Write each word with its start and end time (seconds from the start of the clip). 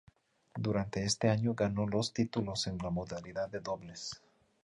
Durante 0.55 1.03
este 1.03 1.29
año 1.29 1.53
ganó 1.53 1.85
dos 1.87 2.11
títulos 2.11 2.65
en 2.65 2.79
la 2.79 2.89
modalidad 2.89 3.49
de 3.49 3.59
dobles. 3.59 4.19